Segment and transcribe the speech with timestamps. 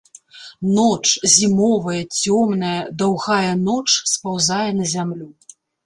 [0.77, 2.73] Ноч, зімовая, цёмная,
[3.05, 5.35] даўгая ноч спаўзае на зямлю.